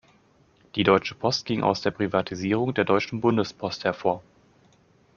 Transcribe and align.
Die 0.73 0.81
Deutsche 0.83 1.13
Post 1.13 1.45
ging 1.45 1.61
aus 1.61 1.81
der 1.81 1.91
Privatisierung 1.91 2.73
der 2.73 2.85
Deutschen 2.85 3.21
Bundespost 3.21 3.83
hervor. 3.83 4.23